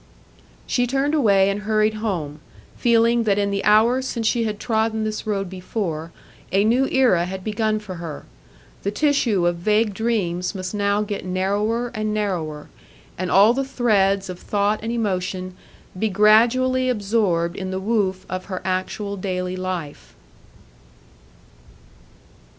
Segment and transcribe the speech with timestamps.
[0.65, 2.39] She turned away and hurried home,
[2.75, 6.11] feeling that in the hour since she had trodden this road before,
[6.51, 8.25] a new era had begun for her.
[8.81, 12.67] The tissue of vague dreams must now get narrower and narrower,
[13.15, 15.55] and all the threads of thought and emotion
[15.95, 20.15] be gradually absorbed in the woof of her actual daily life.